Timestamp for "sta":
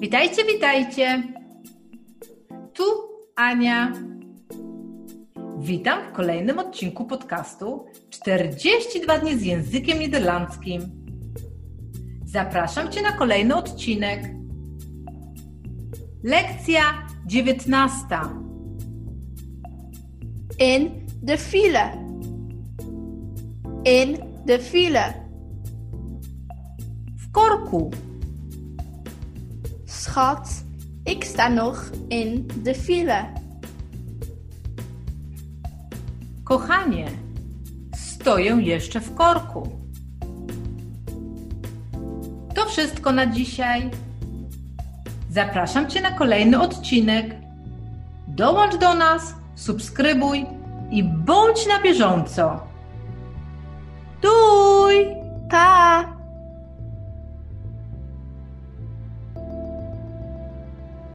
31.24-31.48